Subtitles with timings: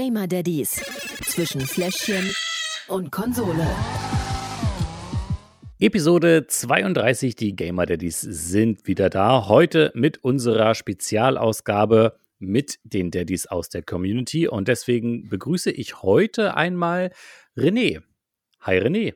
[0.00, 0.80] Gamer Daddies
[1.26, 2.32] zwischen Fläschchen
[2.86, 3.66] und Konsole.
[5.80, 9.48] Episode 32, die Gamer Daddies sind wieder da.
[9.48, 14.46] Heute mit unserer Spezialausgabe mit den Daddies aus der Community.
[14.46, 17.10] Und deswegen begrüße ich heute einmal
[17.56, 18.00] René.
[18.60, 19.14] Hi René.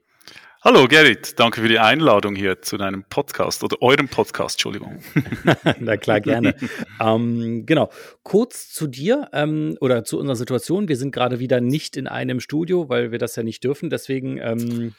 [0.64, 5.02] Hallo Gerrit, danke für die Einladung hier zu deinem Podcast oder eurem Podcast, Entschuldigung.
[5.80, 6.54] Na klar, gerne.
[7.00, 7.90] ähm, genau,
[8.22, 10.86] kurz zu dir ähm, oder zu unserer Situation.
[10.86, 13.90] Wir sind gerade wieder nicht in einem Studio, weil wir das ja nicht dürfen.
[13.90, 14.94] Deswegen ähm,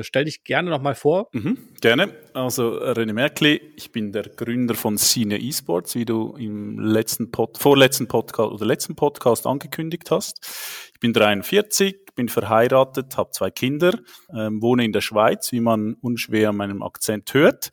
[0.00, 1.28] stell dich gerne nochmal vor.
[1.32, 2.12] Mhm, gerne.
[2.32, 7.58] Also René Merkli, ich bin der Gründer von Cine Esports, wie du im letzten Pod
[7.58, 10.83] vorletzten Podcast oder letzten Podcast angekündigt hast.
[10.94, 13.98] Ich bin 43, bin verheiratet, habe zwei Kinder,
[14.34, 17.70] ähm, wohne in der Schweiz, wie man unschwer an meinem Akzent hört,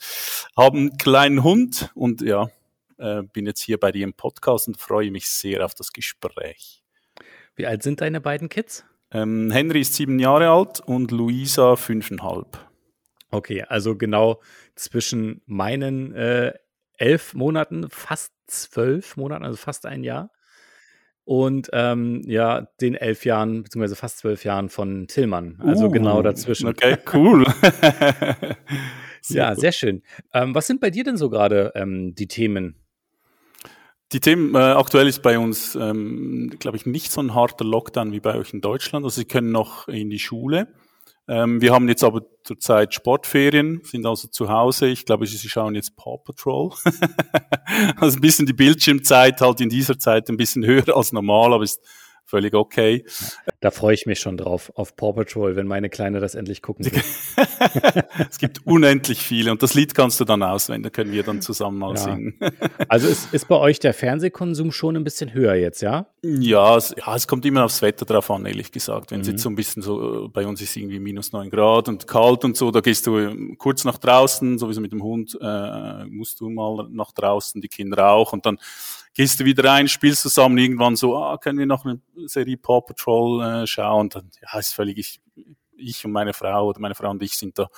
[0.57, 2.49] habe einen kleinen Hund und ja,
[2.97, 6.83] äh, bin jetzt hier bei dir im Podcast und freue mich sehr auf das Gespräch.
[7.55, 8.85] Wie alt sind deine beiden Kids?
[9.11, 12.57] Ähm, Henry ist sieben Jahre alt und Luisa fünfeinhalb.
[13.29, 14.41] Okay, also genau
[14.75, 16.53] zwischen meinen äh,
[16.97, 20.31] elf Monaten, fast zwölf Monaten, also fast ein Jahr,
[21.23, 25.57] und ähm, ja, den elf Jahren, beziehungsweise fast zwölf Jahren von Tillmann.
[25.59, 26.67] Also uh, genau dazwischen.
[26.67, 27.45] Okay, cool.
[29.21, 29.61] sehr ja, gut.
[29.61, 30.01] sehr schön.
[30.33, 32.75] Ähm, was sind bei dir denn so gerade ähm, die Themen?
[34.11, 38.11] Die Themen, äh, aktuell ist bei uns, ähm, glaube ich, nicht so ein harter Lockdown
[38.11, 39.05] wie bei euch in Deutschland.
[39.05, 40.67] Also sie können noch in die Schule.
[41.27, 44.87] Ähm, wir haben jetzt aber zurzeit Sportferien, sind also zu Hause.
[44.87, 46.71] Ich glaube, Sie schauen jetzt Paw Patrol.
[47.97, 51.63] also ein bisschen die Bildschirmzeit halt in dieser Zeit ein bisschen höher als normal, aber
[51.63, 51.81] ist
[52.31, 53.03] völlig okay.
[53.59, 56.85] Da freue ich mich schon drauf, auf Paw Patrol, wenn meine Kleine das endlich gucken
[56.85, 57.03] will.
[58.29, 61.41] es gibt unendlich viele und das Lied kannst du dann auswählen, da können wir dann
[61.41, 62.01] zusammen mal ja.
[62.01, 62.39] singen.
[62.87, 66.07] also ist, ist bei euch der Fernsehkonsum schon ein bisschen höher jetzt, ja?
[66.23, 69.11] Ja es, ja, es kommt immer aufs Wetter drauf an, ehrlich gesagt.
[69.11, 69.33] Wenn es mhm.
[69.33, 72.55] jetzt so ein bisschen so, bei uns ist irgendwie minus neun Grad und kalt und
[72.55, 76.49] so, da gehst du ähm, kurz nach draußen, sowieso mit dem Hund, äh, musst du
[76.49, 78.57] mal nach draußen, die Kinder auch und dann
[79.13, 82.81] gehst du wieder rein, spielst zusammen, irgendwann so, ah, können wir noch eine Serie Paw
[82.81, 84.01] Patrol äh, schauen?
[84.01, 85.21] Und dann, ja, ist völlig, ich,
[85.75, 87.69] ich und meine Frau oder meine Frau und ich sind da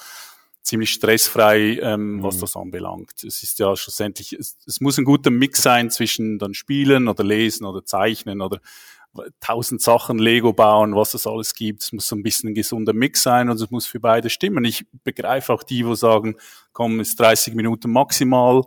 [0.62, 2.24] ziemlich stressfrei, ähm, mhm.
[2.24, 3.24] was das anbelangt.
[3.24, 7.24] Es ist ja schlussendlich, es, es muss ein guter Mix sein zwischen dann Spielen oder
[7.24, 8.60] Lesen oder Zeichnen oder
[9.40, 11.84] tausend Sachen Lego bauen, was es alles gibt.
[11.84, 14.66] Es muss so ein bisschen ein gesunder Mix sein und es muss für beide stimmen.
[14.66, 16.36] Ich begreife auch die, wo sagen,
[16.72, 18.64] komm, ist 30 Minuten maximal.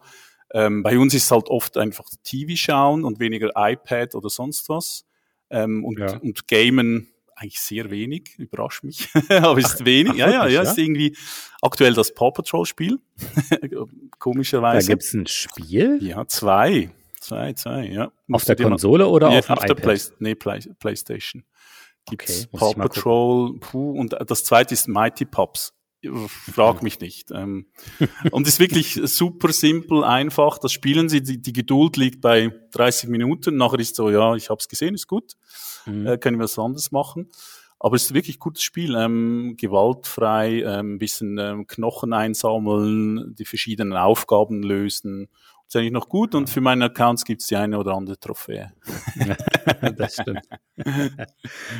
[0.52, 5.04] Ähm, bei uns ist halt oft einfach TV schauen und weniger iPad oder sonst was.
[5.50, 6.16] Ähm, und, ja.
[6.18, 10.14] und Gamen eigentlich sehr wenig, überrascht mich, aber ist ach, wenig.
[10.14, 11.14] Ach, ja, ja, ja, ist irgendwie
[11.60, 12.98] aktuell das Paw Patrol Spiel,
[14.18, 14.86] komischerweise.
[14.86, 15.98] Da gibt's ein Spiel?
[16.00, 16.90] Ja, zwei.
[17.20, 18.10] Zwei, zwei, ja.
[18.30, 21.44] Auf der Konsole mal, oder ja, auf, auf der Play, nee, Play, Playstation.
[22.08, 25.74] Gibt's okay, Paw Patrol, puh, und das zweite ist Mighty Pops.
[26.52, 27.30] Frag mich nicht.
[27.32, 27.66] Ähm,
[28.30, 30.58] und ist wirklich super simpel, einfach.
[30.58, 33.56] Das spielen sie, die, die, Geduld liegt bei 30 Minuten.
[33.56, 35.34] Nachher ist so, ja, ich habe es gesehen, ist gut.
[35.86, 36.06] Mhm.
[36.06, 37.30] Äh, können wir was anderes machen.
[37.78, 43.44] Aber es ist wirklich gutes Spiel, ähm, gewaltfrei, ähm, ein bisschen ähm, Knochen einsammeln, die
[43.44, 45.28] verschiedenen Aufgaben lösen
[45.68, 48.72] ist eigentlich noch gut und für meine Accounts gibt es die eine oder andere Trophäe.
[49.96, 50.46] das stimmt.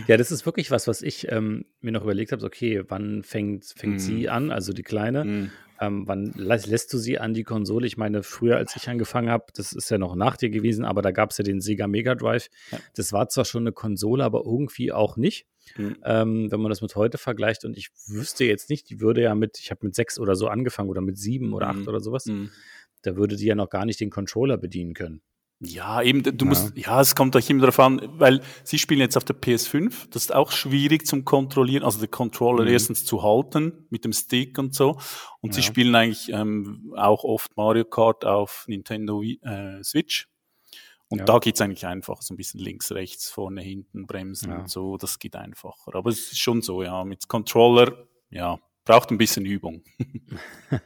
[0.08, 2.44] ja, das ist wirklich was, was ich ähm, mir noch überlegt habe.
[2.44, 3.98] Okay, wann fängt, fängt mm.
[3.98, 5.24] sie an, also die Kleine?
[5.24, 5.50] Mm.
[5.78, 7.86] Ähm, wann lässt, lässt du sie an die Konsole?
[7.86, 11.02] Ich meine, früher, als ich angefangen habe, das ist ja noch nach dir gewesen, aber
[11.02, 12.48] da gab es ja den Sega Mega Drive.
[12.72, 12.78] Ja.
[12.94, 15.46] Das war zwar schon eine Konsole, aber irgendwie auch nicht.
[15.76, 15.96] Mhm.
[16.04, 19.34] Ähm, wenn man das mit heute vergleicht und ich wüsste jetzt nicht, die würde ja
[19.34, 21.88] mit, ich habe mit sechs oder so angefangen oder mit sieben oder acht mhm.
[21.88, 22.26] oder sowas.
[22.26, 22.50] Mhm
[23.02, 25.22] da würde die ja noch gar nicht den Controller bedienen können.
[25.60, 26.48] Ja, eben, du ja.
[26.48, 30.10] musst, ja, es kommt euch immer darauf an, weil sie spielen jetzt auf der PS5,
[30.10, 32.70] das ist auch schwierig zum Kontrollieren, also den Controller mhm.
[32.70, 34.98] erstens zu halten mit dem Stick und so.
[35.40, 35.52] Und ja.
[35.54, 40.28] sie spielen eigentlich ähm, auch oft Mario Kart auf Nintendo äh, Switch.
[41.08, 41.24] Und ja.
[41.24, 45.18] da geht's eigentlich einfach, so ein bisschen links, rechts, vorne, hinten, bremsen und so, das
[45.18, 45.94] geht einfacher.
[45.94, 49.82] Aber es ist schon so, ja, mit Controller, ja, braucht ein bisschen Übung.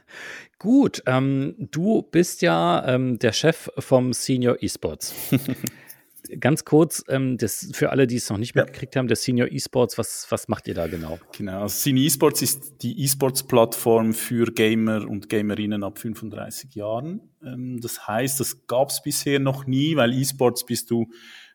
[0.59, 5.15] Gut, ähm, du bist ja ähm, der Chef vom Senior Esports.
[6.39, 9.97] Ganz kurz, ähm, das, für alle, die es noch nicht mitgekriegt haben, der Senior Esports,
[9.97, 11.19] was, was macht ihr da genau?
[11.35, 17.21] Genau, also Senior Esports ist die E-Sports-Plattform für Gamer und Gamerinnen ab 35 Jahren.
[17.43, 21.07] Ähm, das heißt, das gab es bisher noch nie, weil E-Sports bist du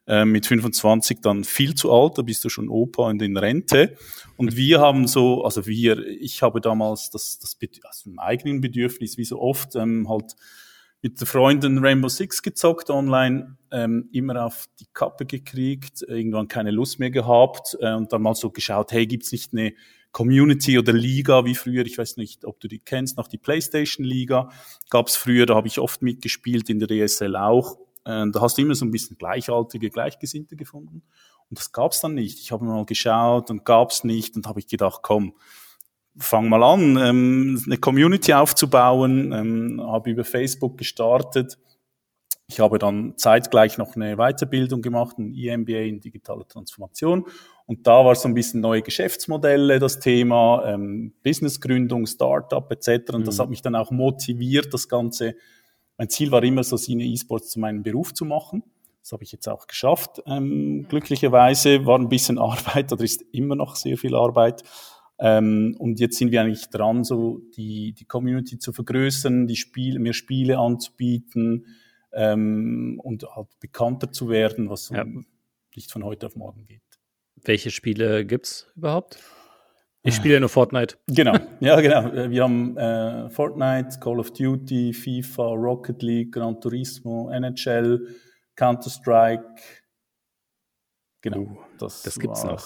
[0.06, 3.96] äh, mit 25 dann viel zu alt, da bist du schon Opa und in Rente.
[4.36, 9.18] Und wir haben so, also wir, ich habe damals das, das also im eigenen Bedürfnis,
[9.18, 10.36] wie so oft, ähm, halt
[11.02, 16.98] mit Freunden Rainbow Six gezockt online, ähm, immer auf die Kappe gekriegt, irgendwann keine Lust
[16.98, 19.74] mehr gehabt äh, und dann mal so geschaut, hey, gibt's nicht eine
[20.12, 24.04] Community oder Liga wie früher, ich weiß nicht, ob du die kennst, noch die PlayStation
[24.04, 24.50] Liga
[24.88, 27.76] gab's früher, da habe ich oft mitgespielt, in der ESL auch.
[28.06, 31.02] Äh, da hast du immer so ein bisschen gleichaltige, Gleichgesinnte gefunden.
[31.50, 32.38] Und das gab's dann nicht.
[32.40, 35.34] Ich habe mal geschaut und gab's nicht und habe ich gedacht, komm,
[36.18, 41.58] fang mal an, ähm, eine Community aufzubauen, ähm, habe über Facebook gestartet.
[42.48, 47.26] Ich habe dann zeitgleich noch eine Weiterbildung gemacht, ein EMBA in digitale Transformation.
[47.66, 53.12] Und da war so ein bisschen neue Geschäftsmodelle, das Thema ähm, Businessgründung, Startup etc.
[53.12, 53.24] Und mhm.
[53.24, 55.34] das hat mich dann auch motiviert, das Ganze.
[55.98, 58.62] Mein Ziel war immer so, Cine E-Sports zu meinem Beruf zu machen.
[59.00, 60.22] Das habe ich jetzt auch geschafft.
[60.26, 64.62] Ähm, glücklicherweise war ein bisschen Arbeit, oder ist immer noch sehr viel Arbeit.
[65.18, 69.98] Ähm, und jetzt sind wir eigentlich dran, so die, die Community zu vergrößern, die Spiele,
[69.98, 71.66] mehr Spiele anzubieten
[72.12, 75.06] ähm, und halt bekannter zu werden, was ja.
[75.74, 76.82] nicht von heute auf morgen geht.
[77.36, 79.18] Welche Spiele gibt's überhaupt?
[80.06, 80.96] Ich spiele ja nur Fortnite.
[81.08, 82.08] Genau, ja genau.
[82.12, 88.06] Äh, wir haben äh, Fortnite, Call of Duty, FIFA, Rocket League, Gran Turismo, NHL,
[88.54, 89.62] Counter-Strike.
[91.22, 92.64] Genau, uh, das, das gibt's noch.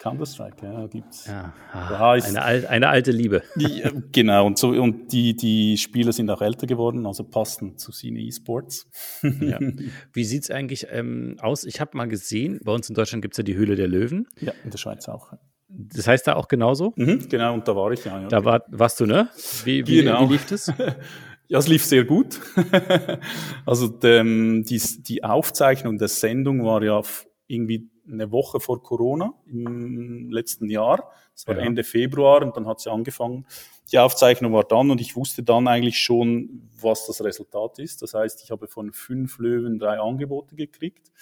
[0.00, 1.26] Counter-Strike, ja, gibt's.
[1.26, 3.42] Ja, ah, eine, al eine, alte Liebe.
[3.56, 7.78] Die, äh, genau, und so, und die, die Spieler sind auch älter geworden, also passen
[7.78, 8.86] zu Cine E-Sports.
[9.22, 9.58] Ja.
[10.12, 11.64] Wie sieht's eigentlich ähm, aus?
[11.64, 14.28] Ich habe mal gesehen, bei uns in Deutschland gibt's ja die Höhle der Löwen.
[14.38, 15.32] Ja, in der Schweiz auch.
[15.68, 16.92] Das heißt da auch genauso?
[16.96, 18.20] Mhm, genau, und da war ich ja.
[18.20, 19.28] ja da war, warst du, ne?
[19.64, 20.28] Wie, wie, genau.
[20.28, 20.72] wie lief das?
[21.48, 22.40] Ja, es lief sehr gut.
[23.66, 27.00] also die, die, die Aufzeichnung der Sendung war ja
[27.46, 31.12] irgendwie eine Woche vor Corona im letzten Jahr.
[31.34, 31.62] Das war ja.
[31.62, 33.46] Ende Februar und dann hat sie angefangen.
[33.92, 38.02] Die Aufzeichnung war dann und ich wusste dann eigentlich schon, was das Resultat ist.
[38.02, 41.12] Das heißt, ich habe von fünf Löwen drei Angebote gekriegt.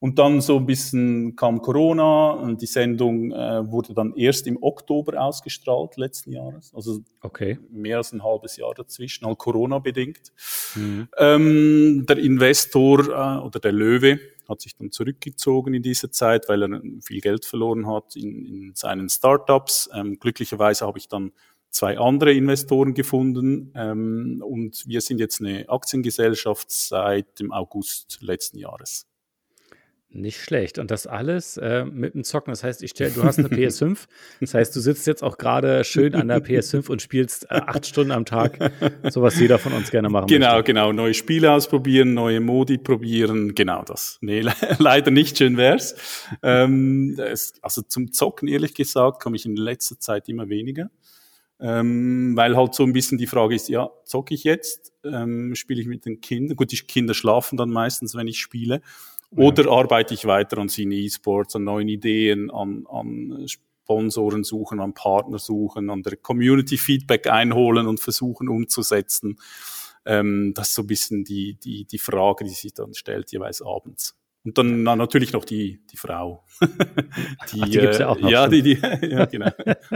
[0.00, 4.62] Und dann so ein bisschen kam Corona und die Sendung äh, wurde dann erst im
[4.62, 6.72] Oktober ausgestrahlt letzten Jahres.
[6.72, 7.58] Also okay.
[7.70, 10.32] mehr als ein halbes Jahr dazwischen, halt Corona bedingt.
[10.76, 11.08] Mhm.
[11.18, 16.62] Ähm, der Investor äh, oder der Löwe hat sich dann zurückgezogen in dieser Zeit, weil
[16.62, 19.90] er viel Geld verloren hat in, in seinen Startups.
[19.92, 21.32] Ähm, glücklicherweise habe ich dann
[21.70, 28.58] zwei andere Investoren gefunden ähm, und wir sind jetzt eine Aktiengesellschaft seit dem August letzten
[28.58, 29.06] Jahres.
[30.10, 30.78] Nicht schlecht.
[30.78, 32.50] Und das alles äh, mit dem Zocken.
[32.50, 34.06] Das heißt, ich stell, du hast eine PS5.
[34.40, 37.84] Das heißt, du sitzt jetzt auch gerade schön an der PS5 und spielst äh, acht
[37.86, 38.58] Stunden am Tag.
[39.10, 40.64] So was jeder von uns gerne machen Genau, möchte.
[40.64, 40.92] genau.
[40.92, 43.54] Neue Spiele ausprobieren, neue Modi probieren.
[43.54, 44.18] Genau das.
[44.22, 45.36] Nee, le leider nicht.
[45.36, 45.94] Schön wär's.
[46.42, 50.90] Ähm, es, also zum Zocken, ehrlich gesagt, komme ich in letzter Zeit immer weniger.
[51.60, 54.92] Ähm, weil halt so ein bisschen die Frage ist, ja, zocke ich jetzt?
[55.04, 56.56] Ähm, spiele ich mit den Kindern?
[56.56, 58.80] Gut, die Kinder schlafen dann meistens, wenn ich spiele.
[59.30, 59.70] Oder ja.
[59.70, 65.38] arbeite ich weiter an Cine E-Sports, an neuen Ideen, an, an Sponsoren suchen, an Partner
[65.38, 69.36] suchen, an der Community Feedback einholen und versuchen umzusetzen.
[70.06, 73.60] Ähm, das ist so ein bisschen die, die, die Frage, die sich dann stellt, jeweils
[73.60, 74.14] abends.
[74.44, 76.44] Und dann na, natürlich noch die, die Frau.
[76.62, 76.66] die,
[77.38, 78.30] Ach, die gibt's ja auch noch.
[78.30, 79.50] Ja, die, die, ja, genau.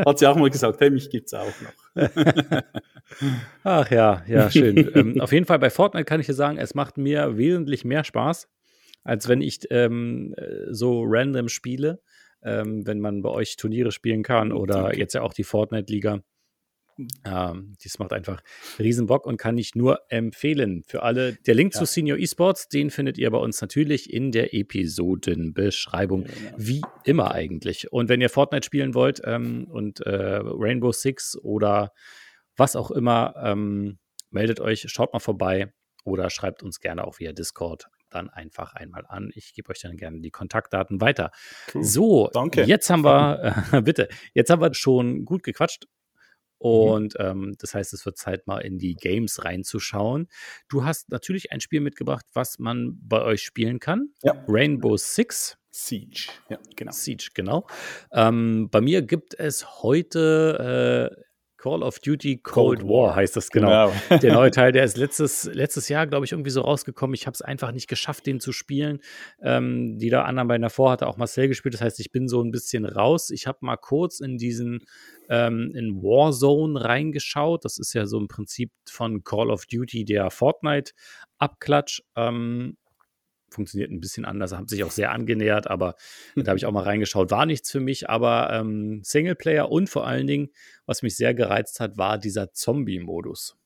[0.05, 2.03] Hat sie auch mal gesagt, hey, mich gibt's auch noch.
[3.65, 4.91] Ach ja, ja, schön.
[4.95, 8.05] ähm, auf jeden Fall bei Fortnite kann ich dir sagen, es macht mir wesentlich mehr
[8.05, 8.49] Spaß
[9.05, 12.01] als wenn ich ähm, äh, so random spiele,
[12.43, 14.99] ähm, wenn man bei euch Turniere spielen kann oder okay.
[14.99, 16.23] jetzt ja auch die Fortnite-Liga.
[17.25, 18.43] Ähm, das macht einfach
[18.79, 20.83] riesen Bock und kann ich nur empfehlen.
[20.87, 21.81] Für alle, der Link ja.
[21.81, 26.27] zu Senior Esports, den findet ihr bei uns natürlich in der Episodenbeschreibung.
[26.27, 26.57] Ja, genau.
[26.59, 27.91] Wie immer eigentlich.
[27.93, 31.93] Und wenn ihr Fortnite spielen wollt ähm, und äh, Rainbow Six oder
[32.57, 33.99] was auch immer, ähm,
[34.31, 35.73] meldet euch, schaut mal vorbei
[36.05, 39.31] oder schreibt uns gerne auch via Discord dann einfach einmal an.
[39.35, 41.31] Ich gebe euch dann gerne die Kontaktdaten weiter.
[41.75, 41.85] Cool.
[41.85, 42.65] So, Danke.
[42.65, 45.87] jetzt haben wir, äh, bitte, jetzt haben wir schon gut gequatscht.
[46.63, 46.71] Mhm.
[46.71, 47.27] Und mhm.
[47.27, 50.29] ähm, das heißt, es wird Zeit, mal in die Games reinzuschauen.
[50.69, 54.11] Du hast natürlich ein Spiel mitgebracht, was man bei euch spielen kann.
[54.23, 54.45] Ja.
[54.49, 55.59] Rainbow Six.
[55.75, 56.93] Siege, ja, genau.
[56.93, 57.67] Siege, genau.
[58.13, 61.23] Ähm, bei mir gibt es heute äh,
[61.63, 63.93] Call of Duty Cold, Cold War, heißt das genau.
[64.09, 64.19] genau.
[64.21, 67.15] der neue Teil, der ist letztes, letztes Jahr, glaube ich, irgendwie so rausgekommen.
[67.15, 68.99] Ich habe es einfach nicht geschafft, den zu spielen.
[69.41, 71.75] Ähm, die da anderen beiden davor hatte auch Marcel gespielt.
[71.75, 73.31] Das heißt, ich bin so ein bisschen raus.
[73.31, 74.81] Ich habe mal kurz in diesen
[75.29, 77.65] ähm, in Warzone reingeschaut.
[77.65, 82.03] Das ist ja so im Prinzip von Call of Duty der Fortnite-Abklatsch.
[82.17, 82.77] Ähm,
[83.53, 85.95] funktioniert ein bisschen anders, haben sich auch sehr angenähert, aber
[86.35, 90.07] da habe ich auch mal reingeschaut, war nichts für mich, aber ähm, Singleplayer und vor
[90.07, 90.49] allen Dingen,
[90.87, 93.59] was mich sehr gereizt hat, war dieser Zombie-Modus.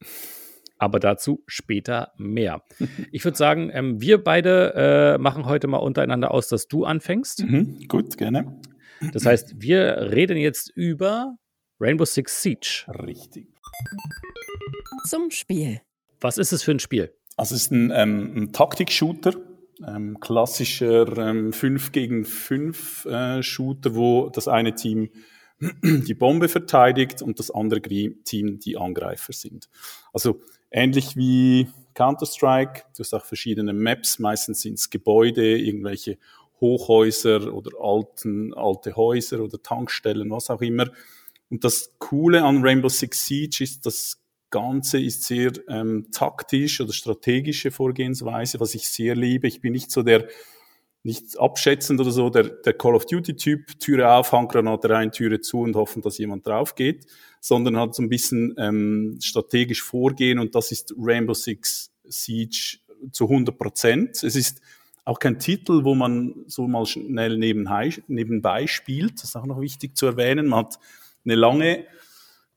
[0.78, 2.62] Aber dazu später mehr.
[3.10, 4.74] Ich würde sagen, ähm, wir beide
[5.16, 7.44] äh, machen heute mal untereinander aus, dass du anfängst.
[7.44, 8.60] Mhm, gut, gerne.
[9.12, 11.36] Das heißt, wir reden jetzt über
[11.80, 12.84] Rainbow Six Siege.
[13.06, 13.48] Richtig.
[15.06, 15.80] Zum Spiel.
[16.20, 17.12] Was ist es für ein Spiel?
[17.36, 19.34] Also es ist ein, ähm, ein Taktik-Shooter,
[19.86, 25.10] ähm, klassischer ähm, 5 gegen 5 äh, Shooter, wo das eine Team
[25.60, 29.68] die Bombe verteidigt und das andere Team die Angreifer sind.
[30.12, 30.40] Also
[30.70, 36.18] ähnlich wie Counter-Strike, du hast auch verschiedene Maps, meistens sind es Gebäude, irgendwelche
[36.60, 40.90] Hochhäuser oder alten, alte Häuser oder Tankstellen, was auch immer.
[41.50, 46.92] Und das Coole an Rainbow Six Siege ist, das Ganze ist sehr ähm, taktisch oder
[46.92, 49.48] strategische Vorgehensweise, was ich sehr liebe.
[49.48, 50.28] Ich bin nicht so der
[51.06, 55.60] nicht abschätzend oder so, der, der Call of Duty-Typ, Türe auf, Handgranate rein, Türe zu
[55.60, 57.06] und hoffen, dass jemand drauf geht,
[57.40, 62.78] sondern halt so ein bisschen ähm, strategisch vorgehen und das ist Rainbow Six Siege
[63.12, 64.24] zu 100 Prozent.
[64.24, 64.60] Es ist
[65.04, 69.14] auch kein Titel, wo man so mal schnell nebenbei, nebenbei spielt.
[69.14, 70.48] Das ist auch noch wichtig zu erwähnen.
[70.48, 70.80] Man hat
[71.24, 71.86] eine lange,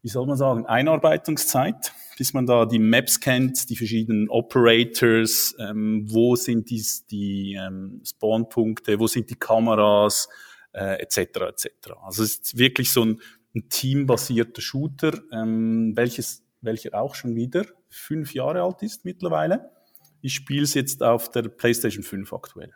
[0.01, 6.05] wie soll man sagen, Einarbeitungszeit bis man da die Maps kennt, die verschiedenen Operators, ähm,
[6.09, 10.27] wo sind die, die ähm, Spawnpunkte, wo sind die Kameras,
[10.73, 11.17] äh, etc.
[11.17, 11.69] etc.
[12.03, 13.21] Also es ist wirklich so ein,
[13.55, 19.71] ein teambasierter Shooter, ähm, welches, welcher auch schon wieder fünf Jahre alt ist mittlerweile.
[20.19, 22.73] Ich spiele es jetzt auf der PlayStation 5 aktuell.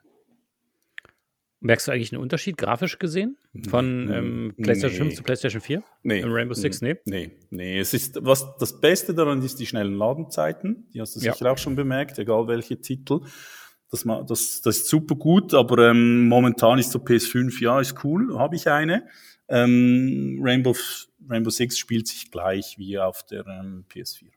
[1.64, 3.38] Merkst du eigentlich einen Unterschied grafisch gesehen
[3.70, 5.12] von ähm, PlayStation nee.
[5.12, 5.84] 5 zu PlayStation 4?
[6.04, 6.20] Nee.
[6.20, 6.82] Im Rainbow Six?
[6.82, 6.98] Nee.
[7.06, 7.80] Nee, nee.
[7.80, 10.88] Es ist, was, das Beste daran ist die schnellen Ladenzeiten.
[10.94, 11.52] Die hast du sicher ja.
[11.52, 13.22] auch schon bemerkt, egal welche Titel.
[13.90, 18.38] Das, das, das ist super gut, aber ähm, momentan ist so PS5, ja, ist cool,
[18.38, 19.08] habe ich eine.
[19.48, 20.76] Ähm, Rainbow,
[21.30, 24.32] Rainbow Six spielt sich gleich wie auf der ähm, PS4.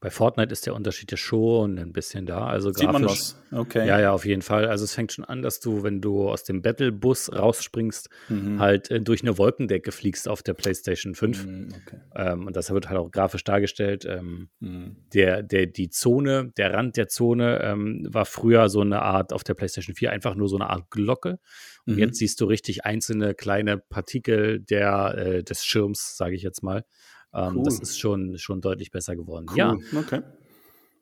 [0.00, 2.46] Bei Fortnite ist der Unterschied ja schon ein bisschen da.
[2.46, 3.36] Also Sieht man was?
[3.50, 3.84] Okay.
[3.84, 4.66] Ja, ja, auf jeden Fall.
[4.66, 8.60] Also es fängt schon an, dass du, wenn du aus dem Battle-Bus rausspringst, mhm.
[8.60, 11.44] halt äh, durch eine Wolkendecke fliegst auf der PlayStation 5.
[11.44, 12.00] Mhm, okay.
[12.14, 14.04] ähm, und das wird halt auch grafisch dargestellt.
[14.04, 14.98] Ähm, mhm.
[15.14, 19.42] der, der, die Zone, der Rand der Zone ähm, war früher so eine Art auf
[19.42, 21.40] der PlayStation 4 einfach nur so eine Art Glocke.
[21.86, 21.98] Und mhm.
[21.98, 26.84] jetzt siehst du richtig einzelne kleine Partikel der, äh, des Schirms, sage ich jetzt mal.
[27.32, 27.62] Ähm, cool.
[27.64, 29.46] Das ist schon, schon deutlich besser geworden.
[29.50, 29.56] Cool.
[29.56, 29.76] Ja.
[29.96, 30.22] Okay.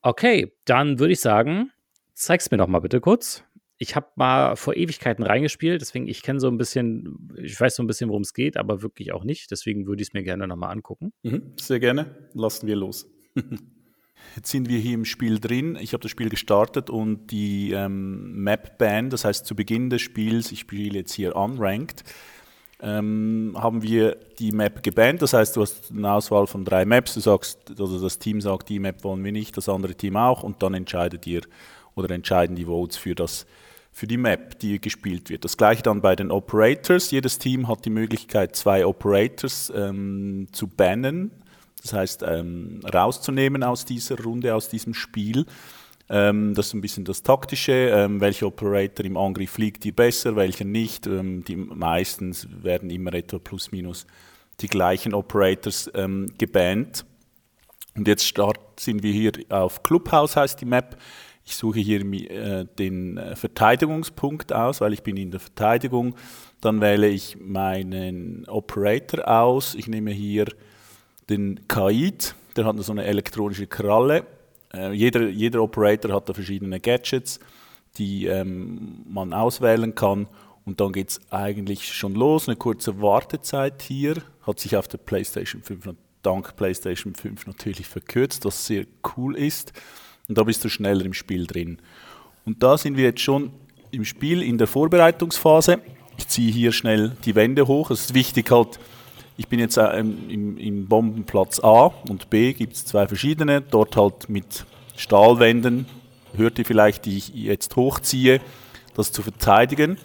[0.02, 1.72] Okay, dann würde ich sagen,
[2.14, 3.42] zeig's mir doch mal bitte kurz.
[3.78, 7.82] Ich habe mal vor Ewigkeiten reingespielt, deswegen ich kenne so ein bisschen, ich weiß so
[7.82, 9.50] ein bisschen, worum es geht, aber wirklich auch nicht.
[9.50, 11.12] Deswegen würde ich es mir gerne nochmal angucken.
[11.22, 12.28] Mhm, sehr gerne.
[12.32, 13.10] Lassen wir los.
[14.34, 15.76] Jetzt sind wir hier im Spiel drin.
[15.80, 20.02] Ich habe das Spiel gestartet und die ähm, Map Band, das heißt zu Beginn des
[20.02, 22.02] Spiels, ich spiele jetzt hier unranked,
[22.80, 25.22] ähm, haben wir die Map gebannt.
[25.22, 27.14] Das heißt, du hast eine Auswahl von drei Maps.
[27.14, 30.42] Du sagst, also das Team sagt, die Map wollen wir nicht, das andere Team auch,
[30.42, 31.42] und dann entscheidet ihr
[31.94, 33.46] oder entscheiden die Votes für das
[33.96, 35.46] für die Map, die gespielt wird.
[35.46, 37.10] Das gleiche dann bei den Operators.
[37.10, 41.30] Jedes Team hat die Möglichkeit, zwei Operators ähm, zu bannen,
[41.80, 45.46] das heißt ähm, rauszunehmen aus dieser Runde, aus diesem Spiel.
[46.08, 47.72] Ähm, das ist ein bisschen das Taktische.
[47.72, 51.06] Ähm, welcher Operator im Angriff fliegt dir besser, welcher nicht.
[51.06, 54.06] Ähm, die meistens werden immer etwa plus minus
[54.60, 57.04] die gleichen Operators ähm, gebannt.
[57.96, 60.96] Und jetzt start, sind wir hier auf Clubhouse, heißt die Map.
[61.44, 66.14] Ich suche hier äh, den äh, Verteidigungspunkt aus, weil ich bin in der Verteidigung.
[66.60, 69.74] Dann wähle ich meinen Operator aus.
[69.74, 70.46] Ich nehme hier
[71.28, 74.24] den Kaid, der hat so eine elektronische Kralle
[74.74, 77.40] äh, jeder, jeder Operator hat da verschiedene Gadgets,
[77.98, 80.28] die ähm, man auswählen kann.
[80.64, 82.48] Und dann geht es eigentlich schon los.
[82.48, 85.94] Eine kurze Wartezeit hier hat sich auf der PlayStation 5
[86.26, 88.84] dank PlayStation 5 natürlich verkürzt, was sehr
[89.16, 89.72] cool ist.
[90.28, 91.78] Und da bist du schneller im Spiel drin.
[92.44, 93.52] Und da sind wir jetzt schon
[93.92, 95.78] im Spiel in der Vorbereitungsphase.
[96.18, 97.90] Ich ziehe hier schnell die Wände hoch.
[97.90, 98.80] Es ist wichtig halt,
[99.36, 103.96] ich bin jetzt äh, im, im Bombenplatz A und B, gibt es zwei verschiedene, dort
[103.96, 104.64] halt mit
[104.96, 105.86] Stahlwänden,
[106.34, 108.40] hört ihr vielleicht, die ich jetzt hochziehe,
[108.94, 109.98] das zu verteidigen.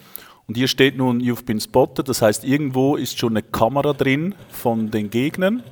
[0.48, 4.36] Und hier steht nun, you've been spotted, das heißt, irgendwo ist schon eine Kamera drin
[4.50, 5.64] von den Gegnern,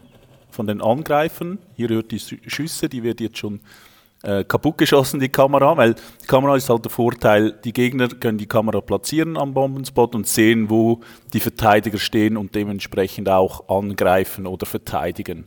[0.52, 1.58] von den Angreifern.
[1.76, 3.60] Hier hört die Schüsse, die wird jetzt schon
[4.24, 8.38] äh, kaputt geschossen, die Kamera, weil die Kamera ist halt der Vorteil, die Gegner können
[8.38, 11.00] die Kamera platzieren am Bombenspot und sehen, wo
[11.34, 15.46] die Verteidiger stehen und dementsprechend auch angreifen oder verteidigen.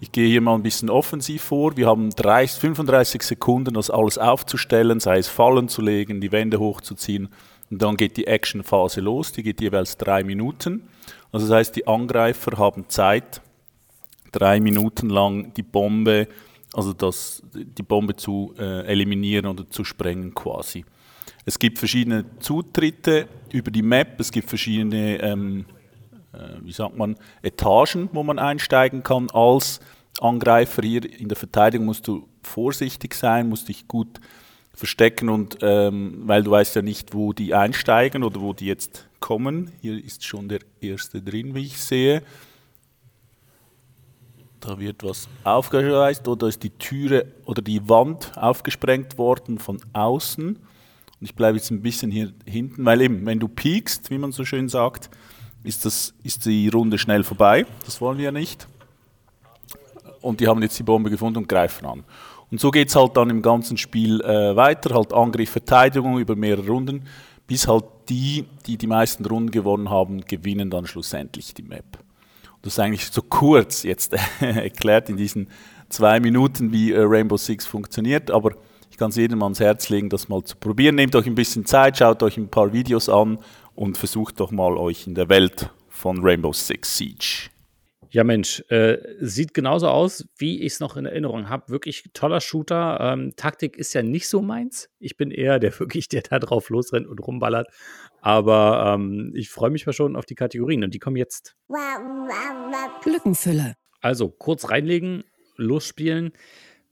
[0.00, 1.76] Ich gehe hier mal ein bisschen offensiv vor.
[1.76, 6.60] Wir haben 30, 35 Sekunden, das alles aufzustellen, sei es Fallen zu legen, die Wände
[6.60, 7.28] hochzuziehen.
[7.70, 10.88] Und dann geht die Actionphase los, die geht jeweils drei Minuten.
[11.32, 13.40] Also das heißt, die Angreifer haben Zeit,
[14.30, 16.28] drei Minuten lang die Bombe
[16.72, 20.84] also das, die Bombe zu äh, eliminieren oder zu sprengen quasi.
[21.44, 25.64] Es gibt verschiedene Zutritte über die Map, es gibt verschiedene, ähm,
[26.32, 29.80] äh, wie sagt man, Etagen, wo man einsteigen kann als
[30.20, 30.82] Angreifer.
[30.82, 34.20] Hier in der Verteidigung musst du vorsichtig sein, musst dich gut
[34.74, 39.08] verstecken und ähm, weil du weißt ja nicht, wo die einsteigen oder wo die jetzt
[39.18, 39.72] kommen.
[39.80, 42.22] Hier ist schon der erste drin, wie ich sehe.
[44.60, 50.56] Da wird was aufgeschweißt oder ist die Türe oder die Wand aufgesprengt worden von außen.
[51.20, 54.32] Und ich bleibe jetzt ein bisschen hier hinten, weil eben, wenn du piekst, wie man
[54.32, 55.10] so schön sagt,
[55.64, 57.66] ist, das, ist die Runde schnell vorbei.
[57.84, 58.66] Das wollen wir ja nicht.
[60.20, 62.04] Und die haben jetzt die Bombe gefunden und greifen an.
[62.50, 66.34] Und so geht es halt dann im ganzen Spiel äh, weiter, halt Angriff, Verteidigung über
[66.34, 67.04] mehrere Runden,
[67.46, 71.98] bis halt die, die die meisten Runden gewonnen haben, gewinnen dann schlussendlich die Map.
[72.62, 75.48] Das ist eigentlich so kurz jetzt erklärt in diesen
[75.88, 78.54] zwei Minuten, wie äh, Rainbow Six funktioniert, aber
[78.90, 80.96] ich kann es jedem ans Herz legen, das mal zu probieren.
[80.96, 83.38] Nehmt euch ein bisschen Zeit, schaut euch ein paar Videos an
[83.74, 87.50] und versucht doch mal euch in der Welt von Rainbow Six Siege.
[88.10, 91.68] Ja, Mensch, äh, sieht genauso aus, wie ich es noch in Erinnerung habe.
[91.68, 92.98] Wirklich toller Shooter.
[93.00, 94.88] Ähm, Taktik ist ja nicht so meins.
[94.98, 97.68] Ich bin eher der wirklich, der da drauf losrennt und rumballert.
[98.20, 101.56] Aber ähm, ich freue mich mal schon auf die Kategorien und die kommen jetzt.
[103.02, 103.76] Glückenfülle.
[104.00, 105.24] Also kurz reinlegen,
[105.56, 106.32] losspielen.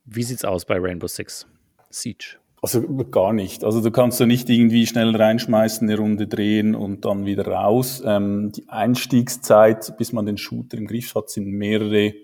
[0.04, 1.46] Wie sieht's aus bei Rainbow Six
[1.90, 2.36] Siege?
[2.62, 3.64] Also gar nicht.
[3.64, 8.02] Also du kannst da nicht irgendwie schnell reinschmeißen, eine Runde drehen und dann wieder raus.
[8.04, 12.14] Ähm, die Einstiegszeit, bis man den Shooter im Griff hat, sind mehrere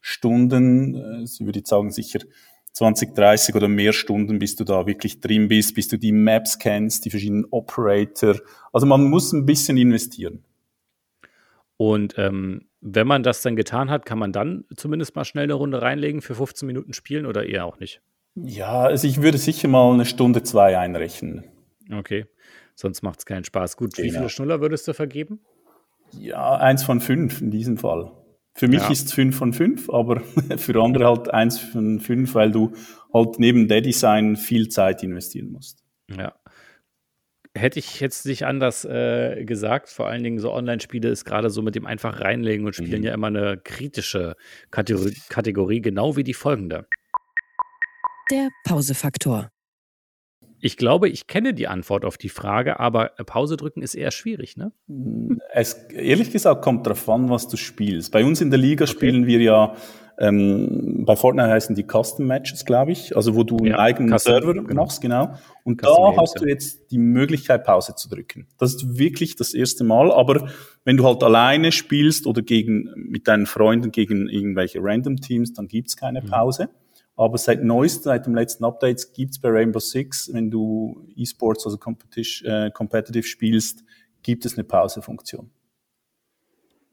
[0.00, 0.94] Stunden.
[0.94, 2.20] Äh, ich würde sagen sicher
[2.72, 6.58] 20, 30 oder mehr Stunden, bis du da wirklich drin bist, bis du die Maps
[6.58, 8.36] kennst, die verschiedenen Operator.
[8.72, 10.42] Also man muss ein bisschen investieren.
[11.76, 15.54] Und ähm, wenn man das dann getan hat, kann man dann zumindest mal schnell eine
[15.54, 18.00] Runde reinlegen für 15 Minuten spielen oder eher auch nicht?
[18.34, 21.44] Ja, also ich würde sicher mal eine Stunde, zwei einrechnen.
[21.92, 22.26] Okay,
[22.74, 23.76] sonst macht es keinen Spaß.
[23.76, 24.06] Gut, genau.
[24.06, 25.40] wie viele Schnuller würdest du vergeben?
[26.12, 28.10] Ja, eins von fünf in diesem Fall.
[28.54, 28.90] Für mich ja.
[28.90, 30.20] ist es fünf von fünf, aber
[30.56, 32.72] für andere halt eins von fünf, weil du
[33.12, 35.82] halt neben der Design viel Zeit investieren musst.
[36.14, 36.34] Ja.
[37.54, 41.60] Hätte ich jetzt nicht anders äh, gesagt, vor allen Dingen so Online-Spiele ist gerade so
[41.60, 43.06] mit dem einfach reinlegen und spielen mhm.
[43.06, 44.36] ja immer eine kritische
[44.70, 46.86] Kategorie, Kategorie, genau wie die folgende.
[48.30, 49.50] Der Pausefaktor.
[50.64, 54.56] Ich glaube, ich kenne die Antwort auf die Frage, aber Pause drücken ist eher schwierig,
[54.56, 54.70] ne?
[55.52, 58.12] Es, ehrlich gesagt, kommt darauf an, was du spielst.
[58.12, 58.92] Bei uns in der Liga okay.
[58.92, 59.74] spielen wir ja,
[60.20, 64.16] ähm, bei Fortnite heißen die Custom Matches, glaube ich, also wo du ja, einen eigenen
[64.16, 64.84] Custom, Server genau.
[64.84, 65.34] machst, genau.
[65.64, 68.46] Und Custom da Games, hast du jetzt die Möglichkeit, Pause zu drücken.
[68.58, 70.48] Das ist wirklich das erste Mal, aber
[70.84, 75.66] wenn du halt alleine spielst oder gegen, mit deinen Freunden gegen irgendwelche Random Teams, dann
[75.66, 76.26] gibt's keine mhm.
[76.26, 76.64] Pause.
[76.66, 76.81] Mhm.
[77.22, 81.64] Aber seit neuestem, seit dem letzten Update gibt es bei Rainbow Six, wenn du E-Sports,
[81.66, 83.84] also äh, Competitive spielst,
[84.22, 85.50] gibt es eine Pausefunktion.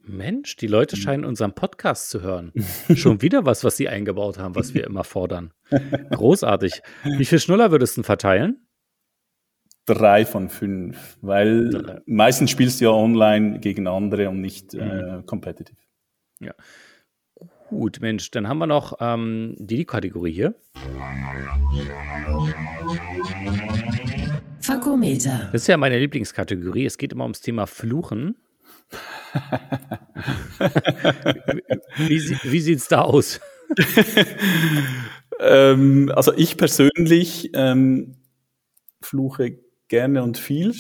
[0.04, 1.02] Mensch, die Leute mhm.
[1.02, 2.54] scheinen unseren Podcast zu hören.
[2.96, 5.52] Schon wieder was, was sie eingebaut haben, was wir immer fordern.
[6.12, 6.82] Großartig.
[7.04, 8.65] Wie viel Schnuller würdest du verteilen?
[9.86, 12.02] Drei von fünf, weil Drei.
[12.06, 14.82] meistens spielst du ja online gegen andere und nicht mhm.
[14.82, 15.78] äh, competitive.
[16.39, 16.54] Ja.
[17.69, 20.55] Gut, Mensch, dann haben wir noch ähm, die Kategorie hier.
[24.60, 25.49] Fakometer.
[25.51, 26.86] Das ist ja meine Lieblingskategorie.
[26.86, 28.38] Es geht immer ums Thema Fluchen.
[31.97, 33.39] wie wie sieht es da aus?
[35.39, 38.15] ähm, also ich persönlich ähm,
[38.99, 40.73] fluche gerne und viel,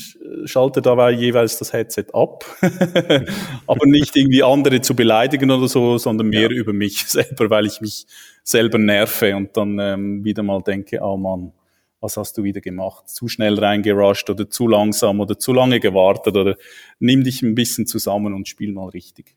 [0.45, 2.45] schalte dabei jeweils das Headset ab,
[3.67, 6.57] aber nicht irgendwie andere zu beleidigen oder so, sondern mehr ja.
[6.57, 8.05] über mich selber, weil ich mich
[8.43, 11.51] selber nerve und dann ähm, wieder mal denke, oh Mann,
[11.99, 13.09] was hast du wieder gemacht?
[13.09, 16.55] Zu schnell reingerusht oder zu langsam oder zu lange gewartet oder
[16.99, 19.35] nimm dich ein bisschen zusammen und spiel mal richtig.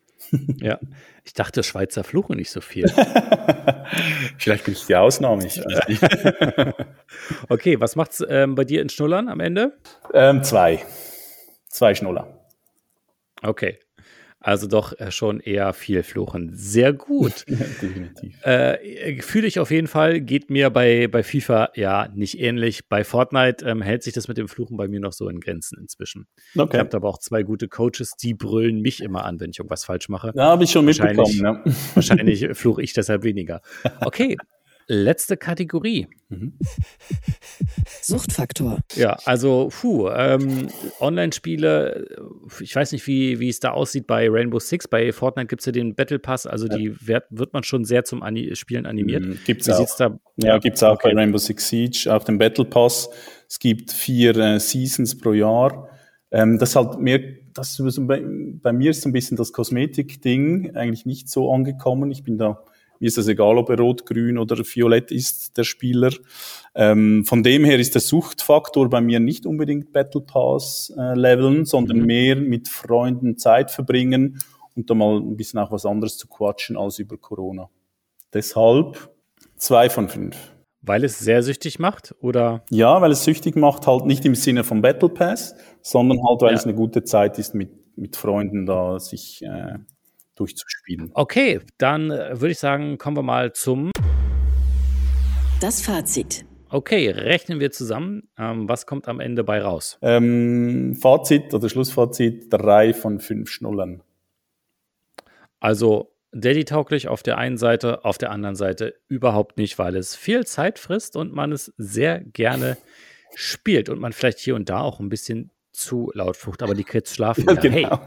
[0.60, 0.78] Ja,
[1.24, 2.88] ich dachte, Schweizer fluchen nicht so viel.
[4.38, 5.46] Vielleicht bin ich die Ausnahme.
[5.46, 5.60] Ich
[7.48, 9.78] okay, was macht's ähm, bei dir in Schnullern am Ende?
[10.14, 10.84] Ähm, zwei.
[11.68, 12.46] Zwei Schnuller.
[13.42, 13.78] Okay.
[14.42, 16.50] Also doch äh, schon eher viel fluchen.
[16.54, 17.44] Sehr gut.
[17.48, 18.44] Definitiv.
[18.44, 20.20] Äh, Fühle ich auf jeden Fall.
[20.20, 22.88] Geht mir bei, bei FIFA ja nicht ähnlich.
[22.88, 25.78] Bei Fortnite ähm, hält sich das mit dem Fluchen bei mir noch so in Grenzen
[25.78, 26.26] inzwischen.
[26.56, 26.76] Okay.
[26.76, 29.84] Ich habe aber auch zwei gute Coaches, die brüllen mich immer an, wenn ich irgendwas
[29.84, 30.32] falsch mache.
[30.34, 31.40] Da habe ich schon mitbekommen.
[31.40, 31.62] Ja.
[31.94, 33.60] Wahrscheinlich fluche ich deshalb weniger.
[34.00, 34.36] Okay.
[34.92, 36.06] Letzte Kategorie.
[36.28, 36.52] Mhm.
[38.02, 38.80] Suchtfaktor.
[38.94, 40.68] Ja, also, puh, ähm,
[41.00, 42.06] Online-Spiele,
[42.60, 44.88] ich weiß nicht, wie, wie es da aussieht bei Rainbow Six.
[44.88, 46.76] Bei Fortnite gibt es ja den Battle Pass, also ja.
[46.76, 49.24] die wird, wird man schon sehr zum Ani Spielen animiert.
[49.24, 49.96] Mhm, gibt's wie auch.
[49.96, 50.18] Da?
[50.36, 51.12] Ja, ja gibt es auch okay.
[51.12, 53.08] bei Rainbow Six Siege, auf dem Battle Pass.
[53.48, 55.88] Es gibt vier äh, Seasons pro Jahr.
[56.30, 57.20] Ähm, das halt mehr,
[57.54, 62.10] das bei, bei mir ist so ein bisschen das Kosmetik-Ding eigentlich nicht so angekommen.
[62.10, 62.64] Ich bin da
[63.02, 66.12] mir ist es egal, ob er rot, grün oder violett ist, der Spieler.
[66.72, 71.64] Ähm, von dem her ist der Suchtfaktor bei mir nicht unbedingt Battle Pass äh, leveln,
[71.64, 72.06] sondern mhm.
[72.06, 74.38] mehr mit Freunden Zeit verbringen
[74.76, 77.68] und da mal ein bisschen auch was anderes zu quatschen als über Corona.
[78.32, 79.10] Deshalb
[79.56, 80.36] zwei von fünf.
[80.80, 82.62] Weil es sehr süchtig macht, oder?
[82.70, 86.50] Ja, weil es süchtig macht, halt nicht im Sinne von Battle Pass, sondern halt, weil
[86.50, 86.56] ja.
[86.56, 89.78] es eine gute Zeit ist, mit, mit Freunden da sich äh,
[90.36, 91.10] durchzuspielen.
[91.14, 93.90] Okay, dann äh, würde ich sagen, kommen wir mal zum
[95.60, 96.44] Das Fazit.
[96.68, 98.28] Okay, rechnen wir zusammen.
[98.38, 99.98] Ähm, was kommt am Ende bei raus?
[100.00, 104.02] Ähm, Fazit oder Schlussfazit: drei von fünf Schnullen.
[105.60, 110.46] Also Daddy-tauglich auf der einen Seite, auf der anderen Seite überhaupt nicht, weil es viel
[110.46, 112.78] Zeit frisst und man es sehr gerne
[113.34, 116.84] spielt und man vielleicht hier und da auch ein bisschen zu laut flucht, aber die
[116.84, 117.54] Kids schlafen ja.
[117.54, 118.00] Genau.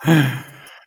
[0.00, 0.24] Hey.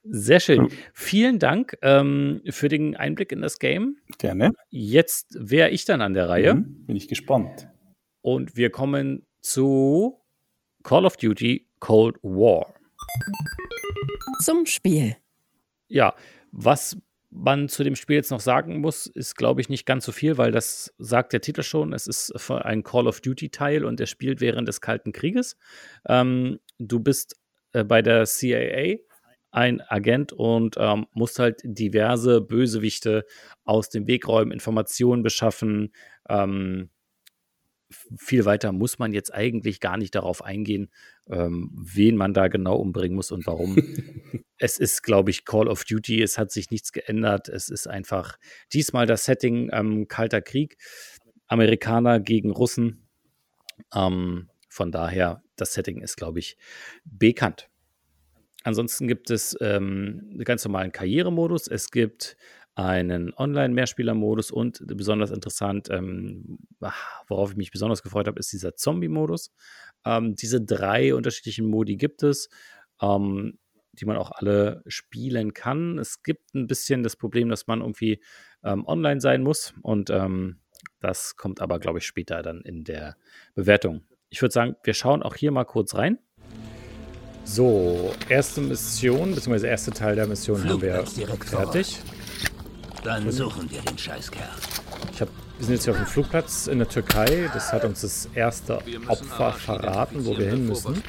[0.03, 0.69] Sehr schön.
[0.93, 3.97] Vielen Dank ähm, für den Einblick in das Game.
[4.17, 4.51] Gerne.
[4.69, 6.55] Jetzt wäre ich dann an der Reihe.
[6.55, 7.67] Mhm, bin ich gespannt.
[8.21, 10.19] Und wir kommen zu
[10.83, 12.73] Call of Duty Cold War.
[14.39, 15.17] Zum Spiel.
[15.87, 16.15] Ja,
[16.51, 16.97] was
[17.29, 20.37] man zu dem Spiel jetzt noch sagen muss, ist, glaube ich, nicht ganz so viel,
[20.37, 21.93] weil das sagt der Titel schon.
[21.93, 25.57] Es ist ein Call of Duty-Teil und der spielt während des Kalten Krieges.
[26.07, 27.39] Ähm, du bist
[27.73, 28.97] äh, bei der CIA
[29.51, 33.25] ein Agent und ähm, muss halt diverse Bösewichte
[33.63, 35.93] aus dem Weg räumen, Informationen beschaffen.
[36.29, 36.89] Ähm,
[38.17, 40.89] viel weiter muss man jetzt eigentlich gar nicht darauf eingehen,
[41.29, 43.75] ähm, wen man da genau umbringen muss und warum.
[44.57, 46.21] es ist, glaube ich, Call of Duty.
[46.21, 47.49] Es hat sich nichts geändert.
[47.49, 48.37] Es ist einfach
[48.73, 50.77] diesmal das Setting ähm, Kalter Krieg.
[51.47, 53.09] Amerikaner gegen Russen.
[53.93, 56.57] Ähm, von daher, das Setting ist, glaube ich,
[57.03, 57.70] bekannt.
[58.63, 61.67] Ansonsten gibt es ähm, einen ganz normalen Karrieremodus.
[61.67, 62.37] Es gibt
[62.75, 66.59] einen Online-Mehrspieler-Modus und besonders interessant, ähm,
[67.27, 69.51] worauf ich mich besonders gefreut habe, ist dieser Zombie-Modus.
[70.05, 72.49] Ähm, diese drei unterschiedlichen Modi gibt es,
[73.01, 73.57] ähm,
[73.93, 75.99] die man auch alle spielen kann.
[75.99, 78.23] Es gibt ein bisschen das Problem, dass man irgendwie
[78.63, 80.61] ähm, online sein muss und ähm,
[80.99, 83.17] das kommt aber, glaube ich, später dann in der
[83.53, 84.03] Bewertung.
[84.29, 86.19] Ich würde sagen, wir schauen auch hier mal kurz rein.
[87.43, 91.99] So, erste Mission, beziehungsweise erste Teil der Mission haben wir fertig.
[93.03, 94.43] Dann suchen wir den Scheißkerl.
[95.13, 95.27] Ich hab,
[95.57, 97.49] wir sind jetzt hier auf dem Flugplatz in der Türkei.
[97.53, 101.03] Das hat uns das erste Opfer verraten, wo wir hin müssen.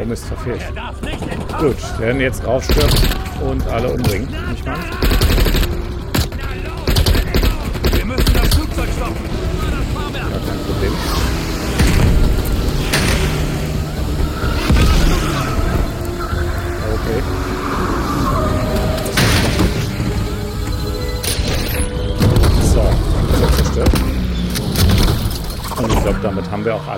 [0.00, 0.62] Oh Mist, verfehlt.
[1.58, 2.96] Gut, wir werden jetzt raufstürmen
[3.48, 4.28] und alle umbringen.
[4.50, 4.78] Nicht mal.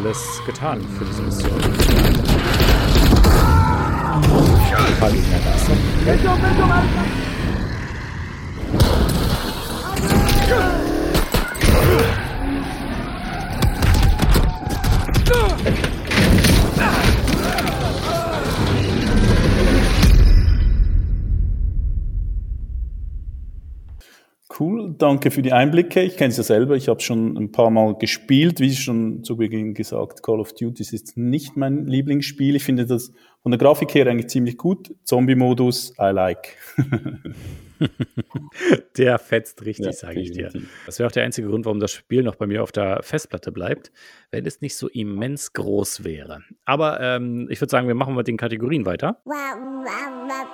[0.05, 1.61] Alles getan für diese Mission.
[5.01, 5.41] Fall nicht mehr
[25.05, 26.01] danke für die Einblicke.
[26.01, 29.37] Ich kenne es ja selber, ich habe schon ein paar Mal gespielt, wie schon zu
[29.37, 32.57] Beginn gesagt, Call of Duty ist nicht mein Lieblingsspiel.
[32.57, 33.13] Ich finde das
[33.43, 34.95] von der Grafik her eigentlich ziemlich gut.
[35.05, 36.57] Zombie-Modus, I like.
[38.97, 40.51] der fetzt richtig, ja, sage ich dir.
[40.87, 43.53] Das wäre auch der einzige Grund, warum das Spiel noch bei mir auf der Festplatte
[43.53, 43.93] bleibt,
[44.31, 46.43] wenn es nicht so immens groß wäre.
[46.65, 49.23] Aber ähm, ich würde sagen, wir machen mit den Kategorien weiter.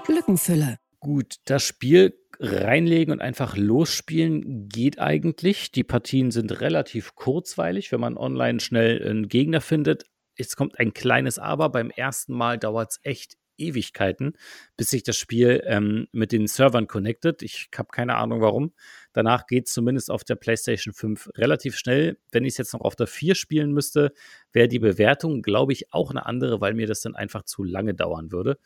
[0.05, 0.79] Glückenfülle.
[0.99, 5.73] Gut, das Spiel reinlegen und einfach losspielen geht eigentlich.
[5.73, 10.05] Die Partien sind relativ kurzweilig, wenn man online schnell einen Gegner findet.
[10.37, 11.69] Jetzt kommt ein kleines Aber.
[11.69, 14.33] Beim ersten Mal dauert es echt Ewigkeiten,
[14.79, 17.43] bis sich das Spiel ähm, mit den Servern connectet.
[17.43, 18.73] Ich habe keine Ahnung warum.
[19.13, 22.17] Danach geht es zumindest auf der PlayStation 5 relativ schnell.
[22.33, 24.13] Wenn ich es jetzt noch auf der 4 spielen müsste,
[24.53, 27.95] wäre die Bewertung, glaube ich, auch eine andere, weil mir das dann einfach zu lange
[27.95, 28.59] dauern würde.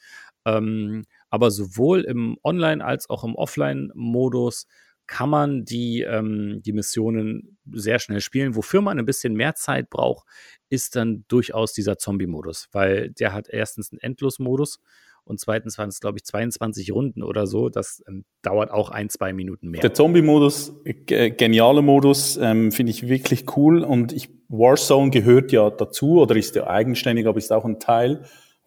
[0.47, 4.69] Ähm, aber sowohl im Online- als auch im Offline-Modus
[5.09, 8.55] kann man die, ähm, die Missionen sehr schnell spielen.
[8.55, 10.29] Wofür man ein bisschen mehr Zeit braucht,
[10.69, 14.79] ist dann durchaus dieser Zombie-Modus, weil der hat erstens einen Endlos-Modus
[15.25, 17.69] und zweitens waren es, glaube ich, 22 Runden oder so.
[17.69, 19.81] Das ähm, dauert auch ein, zwei Minuten mehr.
[19.81, 23.83] Der Zombie-Modus, äh, genialer Modus, ähm, finde ich wirklich cool.
[23.83, 28.25] Und ich, Warzone gehört ja dazu oder ist ja eigenständig, aber ist auch ein Teil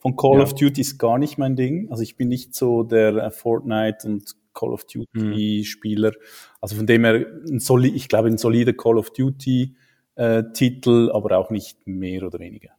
[0.07, 0.43] von Call ja.
[0.43, 1.89] of Duty, ist gar nicht mein Ding.
[1.91, 6.11] Also ich bin nicht so der äh, Fortnite und Call of Duty-Spieler.
[6.11, 6.23] Mhm.
[6.61, 11.37] Also von dem her, ein soli ich glaube, ein solider Call of Duty-Titel, äh, aber
[11.37, 12.71] auch nicht mehr oder weniger.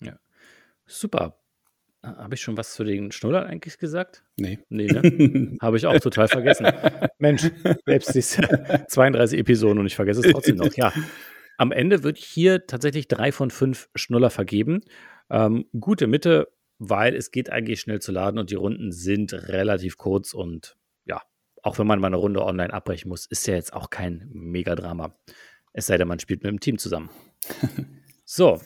[0.00, 0.18] Ja.
[0.86, 1.38] Super.
[2.02, 4.22] Habe ich schon was zu den Schnuller eigentlich gesagt?
[4.36, 4.60] Nee.
[4.68, 5.56] Nee, ne?
[5.60, 6.66] Habe ich auch total vergessen.
[7.18, 7.50] Mensch,
[7.84, 8.42] selbst diese
[8.88, 10.72] 32 Episoden und ich vergesse es trotzdem noch.
[10.74, 10.92] Ja.
[11.58, 14.82] Am Ende würde ich hier tatsächlich drei von fünf Schnuller vergeben.
[15.30, 19.96] Ähm, gute Mitte, weil es geht eigentlich schnell zu laden und die Runden sind relativ
[19.96, 20.76] kurz und
[21.66, 25.18] auch wenn man mal eine Runde online abbrechen muss, ist ja jetzt auch kein Megadrama.
[25.72, 27.10] Es sei denn, man spielt mit dem Team zusammen.
[28.24, 28.60] so,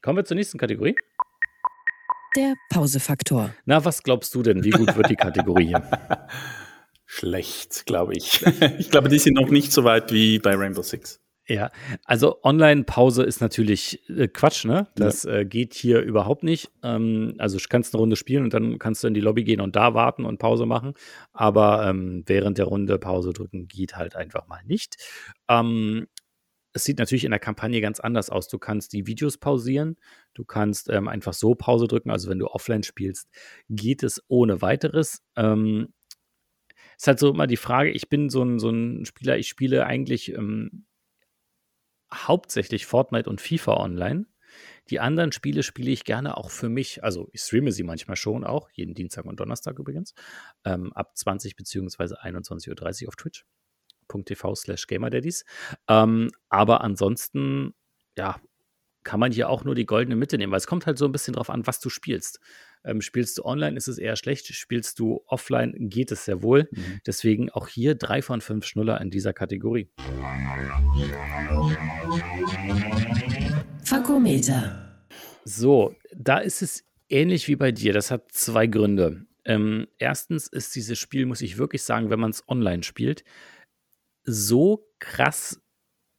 [0.00, 0.94] kommen wir zur nächsten Kategorie.
[2.36, 3.52] Der Pausefaktor.
[3.64, 4.62] Na, was glaubst du denn?
[4.62, 5.82] Wie gut wird die Kategorie hier?
[7.04, 8.46] Schlecht, glaube ich.
[8.78, 11.20] ich glaube, die sind noch nicht so weit wie bei Rainbow Six.
[11.46, 11.70] Ja,
[12.04, 14.88] also Online-Pause ist natürlich äh, Quatsch, ne?
[14.94, 15.38] Das ja.
[15.38, 16.70] äh, geht hier überhaupt nicht.
[16.82, 19.60] Ähm, also du kannst eine Runde spielen und dann kannst du in die Lobby gehen
[19.60, 20.94] und da warten und Pause machen.
[21.34, 24.96] Aber ähm, während der Runde Pause drücken geht halt einfach mal nicht.
[25.48, 26.06] Ähm,
[26.72, 28.48] es sieht natürlich in der Kampagne ganz anders aus.
[28.48, 29.96] Du kannst die Videos pausieren,
[30.32, 32.10] du kannst ähm, einfach so Pause drücken.
[32.10, 33.28] Also wenn du offline spielst,
[33.68, 35.22] geht es ohne weiteres.
[35.36, 35.92] Ähm,
[36.96, 39.84] ist halt so immer die Frage, ich bin so ein, so ein Spieler, ich spiele
[39.84, 40.86] eigentlich ähm,
[42.12, 44.26] hauptsächlich Fortnite und FIFA online.
[44.90, 47.02] Die anderen Spiele spiele ich gerne auch für mich.
[47.02, 50.14] Also ich streame sie manchmal schon auch, jeden Dienstag und Donnerstag übrigens,
[50.64, 52.14] ähm, ab 20 bzw.
[52.14, 55.44] 21.30 Uhr auf twitch.tv slash gamerdaddies.
[55.88, 57.74] Ähm, aber ansonsten,
[58.16, 58.40] ja,
[59.04, 61.12] kann man hier auch nur die goldene Mitte nehmen, weil es kommt halt so ein
[61.12, 62.40] bisschen drauf an, was du spielst.
[62.84, 64.46] Ähm, spielst du online, ist es eher schlecht.
[64.54, 66.68] Spielst du offline, geht es sehr wohl.
[66.70, 67.00] Mhm.
[67.06, 69.88] Deswegen auch hier drei von fünf Schnuller in dieser Kategorie.
[73.84, 75.06] Fakometer.
[75.44, 77.92] So, da ist es ähnlich wie bei dir.
[77.92, 79.26] Das hat zwei Gründe.
[79.44, 83.24] Ähm, erstens ist dieses Spiel, muss ich wirklich sagen, wenn man es online spielt,
[84.24, 85.60] so krass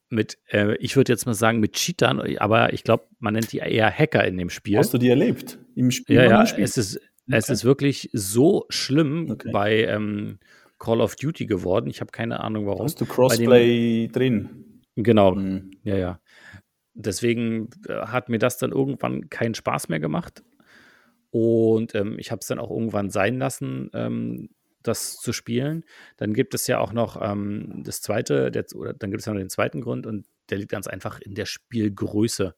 [0.10, 3.58] mit, äh, ich würde jetzt mal sagen, mit Cheatern, aber ich glaube, man nennt die
[3.58, 4.78] eher Hacker in dem Spiel.
[4.78, 6.18] Hast du die erlebt im Spiel?
[6.18, 7.06] Ja, ja, es ist, okay.
[7.32, 9.50] es ist wirklich so schlimm okay.
[9.52, 10.40] bei ähm,
[10.80, 11.90] Call of Duty geworden.
[11.90, 12.86] Ich habe keine Ahnung, warum.
[12.86, 14.82] Hast du Crossplay dem, drin?
[14.96, 15.72] Genau, mhm.
[15.84, 16.20] ja, ja.
[16.94, 20.44] Deswegen äh, hat mir das dann irgendwann keinen Spaß mehr gemacht.
[21.32, 24.50] Und ähm, ich habe es dann auch irgendwann sein lassen, ähm,
[24.88, 25.84] das zu spielen.
[26.18, 29.34] Dann gibt es ja auch noch ähm, das zweite, der, oder dann gibt es ja
[29.34, 32.56] noch den zweiten Grund und der liegt ganz einfach in der Spielgröße.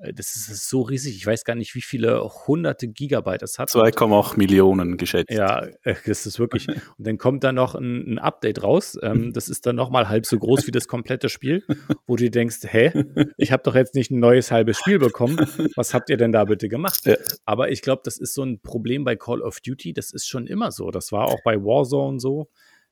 [0.00, 1.16] Äh, das ist so riesig.
[1.16, 3.70] Ich weiß gar nicht, wie viele hunderte Gigabyte es hat.
[3.70, 5.30] 2,8 Millionen geschätzt.
[5.30, 6.68] Ja, äh, das ist wirklich.
[6.68, 8.98] Und dann kommt da noch ein, ein Update raus.
[9.02, 11.64] Ähm, das ist dann nochmal halb so groß wie das komplette Spiel,
[12.06, 12.92] wo du denkst, hä,
[13.36, 15.36] ich habe doch jetzt nicht ein neues halbes Spiel bekommen.
[15.76, 17.06] Was habt ihr denn da bitte gemacht?
[17.06, 17.16] Ja.
[17.44, 19.92] Aber ich glaube, das ist so ein Problem bei Call of Duty.
[19.92, 20.90] Das ist schon immer so.
[20.90, 22.48] Das war auch bei Warzone so.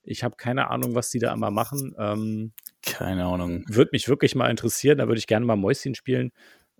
[0.06, 1.94] Ich habe keine Ahnung, was die da immer machen.
[1.98, 3.64] Ähm, keine Ahnung.
[3.68, 4.98] Würde mich wirklich mal interessieren.
[4.98, 6.30] Da würde ich gerne mal Mäuschen spielen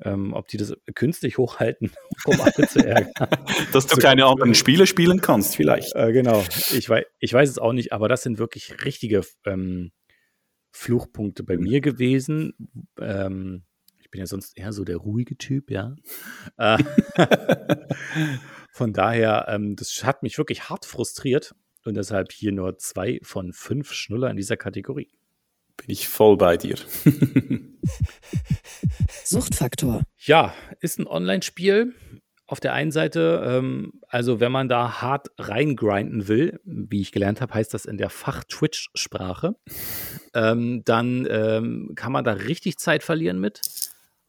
[0.02, 1.92] ähm, ob die das künstlich hochhalten,
[2.24, 3.12] um alle zu ärgern.
[3.72, 5.94] Dass du keine anderen Spiele spielen kannst, vielleicht.
[5.94, 6.44] Äh, genau.
[6.72, 9.92] Ich weiß, ich weiß es auch nicht, aber das sind wirklich richtige ähm,
[10.72, 11.62] Fluchpunkte bei mhm.
[11.62, 12.54] mir gewesen.
[13.00, 13.64] Ähm,
[14.00, 15.94] ich bin ja sonst eher so der ruhige Typ, ja.
[16.56, 16.78] Äh,
[18.72, 21.54] von daher, ähm, das hat mich wirklich hart frustriert
[21.84, 25.12] und deshalb hier nur zwei von fünf Schnuller in dieser Kategorie.
[25.76, 26.76] Bin ich voll bei dir.
[29.24, 30.02] Suchtfaktor.
[30.18, 31.94] Ja, ist ein Online-Spiel.
[32.46, 37.40] Auf der einen Seite, ähm, also wenn man da hart reingrinden will, wie ich gelernt
[37.40, 39.56] habe, heißt das in der Fach-Twitch-Sprache,
[40.34, 43.62] ähm, dann ähm, kann man da richtig Zeit verlieren mit.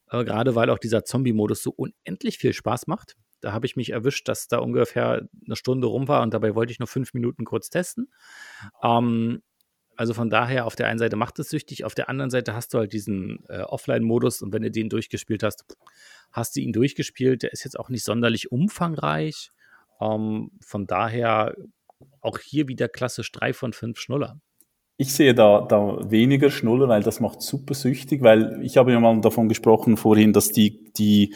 [0.10, 3.18] Äh, gerade weil auch dieser Zombie-Modus so unendlich viel Spaß macht.
[3.42, 6.72] Da habe ich mich erwischt, dass da ungefähr eine Stunde rum war und dabei wollte
[6.72, 8.10] ich nur fünf Minuten kurz testen.
[8.82, 9.44] Ähm,
[9.96, 12.74] also von daher, auf der einen Seite macht es süchtig, auf der anderen Seite hast
[12.74, 15.66] du halt diesen äh, Offline-Modus und wenn du den durchgespielt hast,
[16.32, 17.44] hast du ihn durchgespielt.
[17.44, 19.52] Der ist jetzt auch nicht sonderlich umfangreich.
[20.02, 21.56] Ähm, von daher
[22.22, 24.40] auch hier wieder klassisch drei von fünf Schnuller.
[24.98, 29.00] Ich sehe da, da weniger Schnuller, weil das macht super süchtig, weil ich habe ja
[29.00, 31.36] mal davon gesprochen vorhin, dass die, die,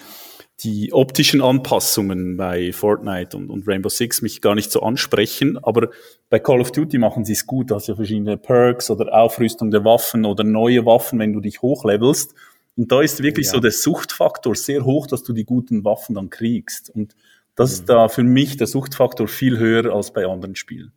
[0.64, 5.90] die optischen Anpassungen bei Fortnite und, und Rainbow Six mich gar nicht so ansprechen, aber
[6.30, 9.84] bei Call of Duty machen sie es gut, dass ja verschiedene Perks oder Aufrüstung der
[9.84, 12.34] Waffen oder neue Waffen, wenn du dich hochlevelst.
[12.78, 13.54] Und da ist wirklich ja.
[13.54, 16.90] so der Suchtfaktor sehr hoch, dass du die guten Waffen dann kriegst.
[16.90, 17.14] Und
[17.56, 17.74] das mhm.
[17.74, 20.94] ist da für mich der Suchtfaktor viel höher als bei anderen Spielen.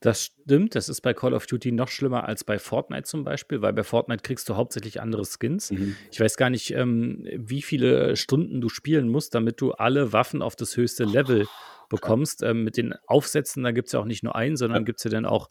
[0.00, 3.62] Das stimmt, das ist bei Call of Duty noch schlimmer als bei Fortnite zum Beispiel,
[3.62, 5.70] weil bei Fortnite kriegst du hauptsächlich andere Skins.
[5.70, 5.96] Mhm.
[6.10, 10.42] Ich weiß gar nicht, ähm, wie viele Stunden du spielen musst, damit du alle Waffen
[10.42, 11.46] auf das höchste Level
[11.88, 12.42] bekommst.
[12.42, 14.84] Ähm, mit den Aufsätzen, da gibt es ja auch nicht nur einen, sondern ja.
[14.84, 15.48] gibt es ja dann auch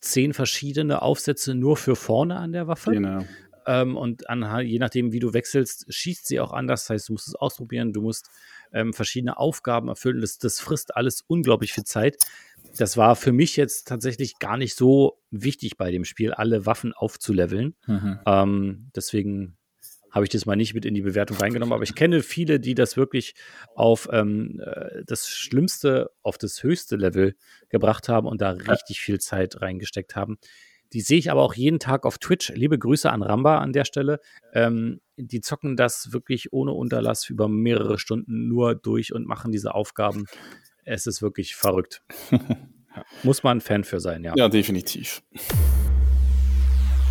[0.00, 2.90] zehn verschiedene Aufsätze nur für vorne an der Waffe.
[2.90, 3.24] Genau.
[3.66, 6.82] Ähm, und an, je nachdem, wie du wechselst, schießt sie auch anders.
[6.82, 8.28] Das heißt, du musst es ausprobieren, du musst
[8.72, 10.20] ähm, verschiedene Aufgaben erfüllen.
[10.20, 12.16] Das, das frisst alles unglaublich viel Zeit
[12.76, 16.92] das war für mich jetzt tatsächlich gar nicht so wichtig bei dem Spiel, alle Waffen
[16.92, 17.74] aufzuleveln.
[17.86, 18.18] Mhm.
[18.26, 19.56] Ähm, deswegen
[20.12, 21.72] habe ich das mal nicht mit in die Bewertung reingenommen.
[21.72, 23.34] Aber ich kenne viele, die das wirklich
[23.74, 27.34] auf ähm, äh, das Schlimmste, auf das höchste Level
[27.70, 30.36] gebracht haben und da richtig viel Zeit reingesteckt haben.
[30.92, 32.50] Die sehe ich aber auch jeden Tag auf Twitch.
[32.50, 34.20] Liebe Grüße an Ramba an der Stelle.
[34.52, 39.74] Ähm, die zocken das wirklich ohne Unterlass über mehrere Stunden nur durch und machen diese
[39.74, 40.26] Aufgaben
[40.84, 42.02] es ist wirklich verrückt.
[43.22, 44.34] Muss man ein Fan für sein, ja.
[44.36, 45.22] Ja, definitiv.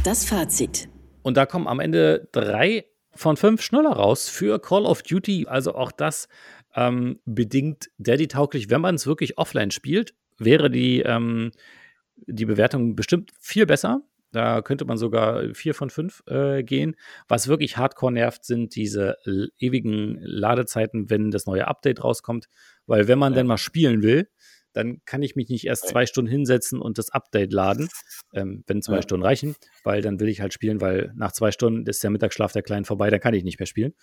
[0.03, 0.89] Das Fazit.
[1.23, 5.47] Und da kommen am Ende drei von fünf Schnuller raus für Call of Duty.
[5.47, 6.27] Also auch das
[6.75, 8.69] ähm, bedingt Daddy-tauglich.
[8.69, 11.51] Wenn man es wirklich offline spielt, wäre die, ähm,
[12.15, 14.01] die Bewertung bestimmt viel besser.
[14.31, 16.95] Da könnte man sogar vier von fünf äh, gehen.
[17.27, 19.17] Was wirklich hardcore nervt, sind diese
[19.59, 22.47] ewigen Ladezeiten, wenn das neue Update rauskommt.
[22.85, 23.37] Weil wenn man ja.
[23.37, 24.29] dann mal spielen will,
[24.73, 27.89] dann kann ich mich nicht erst zwei Stunden hinsetzen und das Update laden,
[28.33, 29.01] ähm, wenn zwei ja.
[29.01, 32.51] Stunden reichen, weil dann will ich halt spielen, weil nach zwei Stunden ist der Mittagsschlaf
[32.51, 33.93] der Kleinen vorbei, dann kann ich nicht mehr spielen.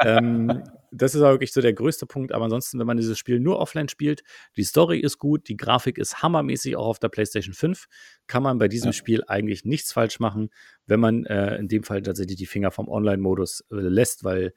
[0.00, 2.32] ähm, das ist auch wirklich so der größte Punkt.
[2.32, 4.22] Aber ansonsten, wenn man dieses Spiel nur offline spielt,
[4.56, 7.86] die Story ist gut, die Grafik ist hammermäßig auch auf der PlayStation 5,
[8.26, 8.92] kann man bei diesem ja.
[8.92, 10.50] Spiel eigentlich nichts falsch machen,
[10.86, 14.52] wenn man äh, in dem Fall tatsächlich die Finger vom Online-Modus äh, lässt, weil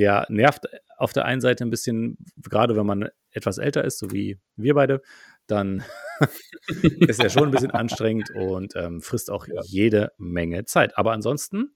[0.00, 0.64] der nervt
[0.96, 4.72] auf der einen Seite ein bisschen, gerade wenn man etwas älter ist, so wie wir
[4.74, 5.02] beide,
[5.46, 5.84] dann
[6.82, 9.60] ist er schon ein bisschen anstrengend und ähm, frisst auch ja.
[9.62, 10.96] jede Menge Zeit.
[10.96, 11.74] Aber ansonsten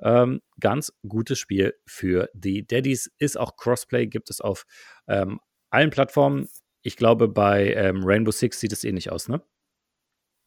[0.00, 3.10] ähm, ganz gutes Spiel für die Daddies.
[3.18, 4.64] Ist auch Crossplay, gibt es auf
[5.06, 6.48] ähm, allen Plattformen.
[6.80, 9.42] Ich glaube, bei ähm, Rainbow Six sieht es ähnlich aus, ne?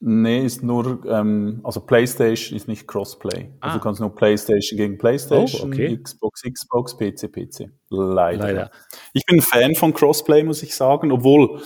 [0.02, 3.36] Nee, ist nur, ähm, also PlayStation ist nicht Crossplay.
[3.36, 3.68] Also ah.
[3.68, 5.98] Also du kannst nur PlayStation gegen PlayStation, oh, okay.
[6.02, 7.70] Xbox, Xbox, PC, PC.
[7.90, 8.46] Leider.
[8.46, 8.72] Leider.
[9.12, 11.60] Ich bin ein Fan von Crossplay, muss ich sagen, obwohl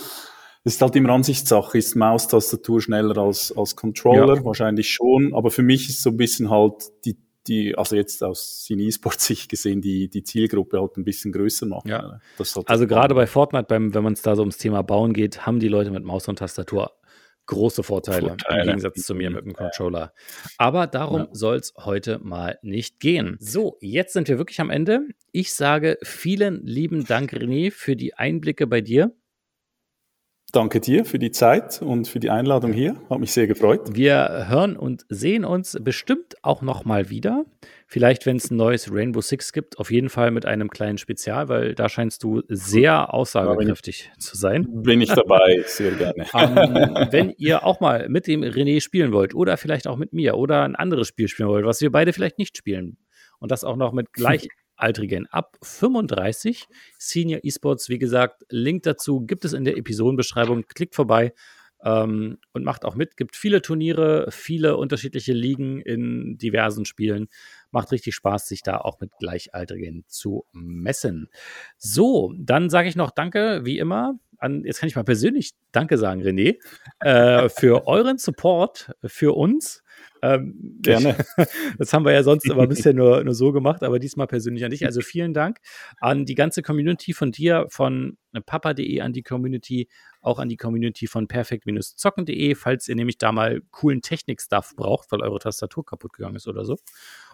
[0.64, 1.78] es ist halt immer Ansichtssache.
[1.78, 4.36] Ist Maustastatur schneller als, als Controller?
[4.36, 4.44] Ja.
[4.44, 5.32] Wahrscheinlich schon.
[5.34, 9.80] Aber für mich ist so ein bisschen halt die, die, also jetzt aus Cine-Sport-Sicht gesehen,
[9.80, 11.88] die, die Zielgruppe halt ein bisschen größer machen.
[11.88, 12.18] Ja.
[12.38, 15.46] Halt also gerade bei Fortnite, beim, wenn man es da so ums Thema Bauen geht,
[15.46, 16.90] haben die Leute mit Maus und Tastatur
[17.46, 20.12] große Vorteile, Vorteile, im Gegensatz zu mir mit dem Controller.
[20.58, 21.28] Aber darum ja.
[21.32, 23.36] soll es heute mal nicht gehen.
[23.40, 25.08] So, jetzt sind wir wirklich am Ende.
[25.32, 29.12] Ich sage vielen lieben Dank, René, für die Einblicke bei dir.
[30.54, 32.94] Danke dir für die Zeit und für die Einladung hier.
[33.10, 33.80] Hat mich sehr gefreut.
[33.92, 37.44] Wir hören und sehen uns bestimmt auch noch mal wieder.
[37.88, 41.48] Vielleicht, wenn es ein neues Rainbow Six gibt, auf jeden Fall mit einem kleinen Spezial,
[41.48, 44.68] weil da scheinst du sehr aussagekräftig ja, zu sein.
[44.68, 46.24] Bin ich dabei, sehr gerne.
[46.34, 50.36] ähm, wenn ihr auch mal mit dem René spielen wollt oder vielleicht auch mit mir
[50.36, 52.96] oder ein anderes Spiel spielen wollt, was wir beide vielleicht nicht spielen
[53.40, 56.66] und das auch noch mit gleich Altrigen ab 35.
[56.98, 60.64] Senior Esports, wie gesagt, Link dazu gibt es in der Episodenbeschreibung.
[60.66, 61.32] Klickt vorbei
[61.84, 63.16] ähm, und macht auch mit.
[63.16, 67.28] Gibt viele Turniere, viele unterschiedliche Ligen in diversen Spielen.
[67.70, 71.28] Macht richtig Spaß, sich da auch mit Gleichaltrigen zu messen.
[71.76, 74.18] So, dann sage ich noch Danke, wie immer.
[74.38, 76.56] An, jetzt kann ich mal persönlich Danke sagen, René,
[77.00, 79.83] äh, für euren Support für uns.
[80.24, 81.16] Ähm, Gerne.
[81.78, 84.70] Das haben wir ja sonst immer bisher nur, nur so gemacht, aber diesmal persönlich an
[84.70, 84.86] dich.
[84.86, 85.58] Also vielen Dank
[86.00, 89.88] an die ganze Community von dir, von papa.de, an die Community,
[90.24, 95.20] auch an die Community von perfekt-zocken.de, falls ihr nämlich da mal coolen Technik-Stuff braucht, weil
[95.22, 96.78] eure Tastatur kaputt gegangen ist oder so.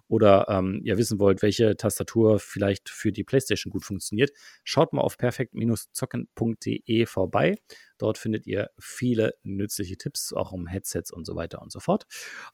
[0.08, 4.32] Oder ähm, ihr wissen wollt, welche Tastatur vielleicht für die PlayStation gut funktioniert,
[4.64, 7.54] schaut mal auf perfekt-zocken.de vorbei.
[7.96, 12.06] Dort findet ihr viele nützliche Tipps, auch um Headsets und so weiter und so fort.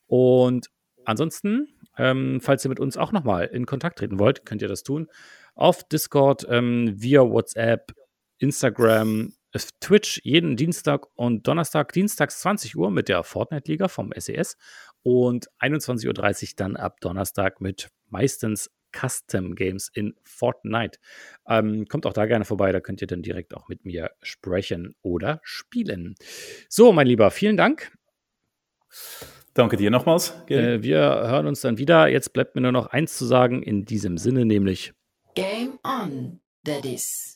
[0.07, 0.70] Und
[1.07, 4.82] ansonsten, ähm, falls ihr mit uns auch nochmal in Kontakt treten wollt, könnt ihr das
[4.82, 5.09] tun.
[5.55, 7.95] Auf Discord, ähm, via WhatsApp,
[8.39, 9.32] Instagram,
[9.80, 14.57] Twitch jeden Dienstag und Donnerstag, dienstags 20 Uhr mit der Fortnite-Liga vom SES
[15.03, 20.99] und 21.30 Uhr dann ab Donnerstag mit meistens Custom Games in Fortnite.
[21.49, 24.94] Ähm, kommt auch da gerne vorbei, da könnt ihr dann direkt auch mit mir sprechen
[25.03, 26.14] oder spielen.
[26.68, 27.92] So, mein Lieber, vielen Dank.
[29.55, 30.34] Danke dir nochmals.
[30.49, 32.09] Äh, wir hören uns dann wieder.
[32.09, 34.92] Jetzt bleibt mir nur noch eins zu sagen in diesem Sinne, nämlich
[35.34, 37.36] Game on, Daddies.